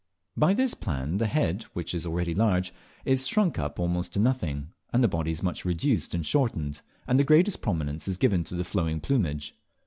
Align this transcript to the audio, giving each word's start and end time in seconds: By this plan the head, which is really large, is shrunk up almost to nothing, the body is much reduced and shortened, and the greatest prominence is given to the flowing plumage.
By 0.35 0.55
this 0.55 0.73
plan 0.73 1.17
the 1.19 1.27
head, 1.27 1.65
which 1.73 1.93
is 1.93 2.07
really 2.07 2.33
large, 2.33 2.73
is 3.05 3.27
shrunk 3.27 3.59
up 3.59 3.79
almost 3.79 4.13
to 4.13 4.19
nothing, 4.19 4.71
the 4.91 5.07
body 5.07 5.29
is 5.29 5.43
much 5.43 5.63
reduced 5.63 6.15
and 6.15 6.25
shortened, 6.25 6.81
and 7.05 7.19
the 7.19 7.23
greatest 7.23 7.61
prominence 7.61 8.07
is 8.07 8.17
given 8.17 8.43
to 8.45 8.55
the 8.55 8.63
flowing 8.63 8.99
plumage. 8.99 9.53